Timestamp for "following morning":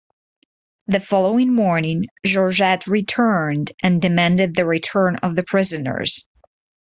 0.99-2.07